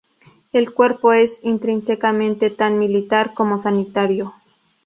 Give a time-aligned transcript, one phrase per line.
[0.51, 4.33] El Cuerpo es, intrínsecamente, tan militar como sanitario.